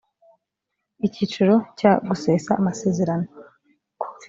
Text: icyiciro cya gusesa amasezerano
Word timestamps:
icyiciro 1.07 1.55
cya 1.79 1.91
gusesa 2.07 2.51
amasezerano 2.59 3.27